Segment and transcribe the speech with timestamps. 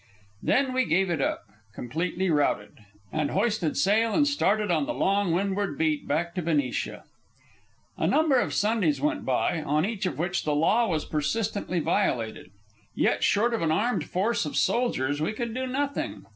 [0.41, 1.43] Then we gave it up,
[1.75, 2.71] completely routed,
[3.13, 7.03] and hoisted sail and started on the long wind ward beat back to Benicia.
[7.99, 12.49] A number of Sundays went by, on each of which the law was persistently violated.
[12.95, 16.25] Yet, short of an armed force of soldiers, we could do nothing.